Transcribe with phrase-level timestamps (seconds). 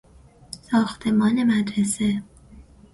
[0.61, 2.21] ساختمان مدرسه